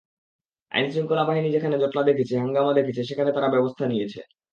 [0.71, 4.19] আইনশৃঙ্খলা বাহিনী যেখানে জটলা দেখেছে, হাঙ্গামা দেখেছে, সেখানে তারা ব্যবস্থা নিয়েছে।